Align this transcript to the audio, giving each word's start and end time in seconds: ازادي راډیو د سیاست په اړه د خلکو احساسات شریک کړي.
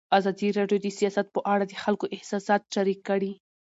ازادي 0.17 0.47
راډیو 0.59 0.79
د 0.83 0.87
سیاست 0.99 1.27
په 1.35 1.39
اړه 1.53 1.65
د 1.67 1.73
خلکو 1.83 2.05
احساسات 2.15 2.61
شریک 2.73 2.99
کړي. 3.09 3.31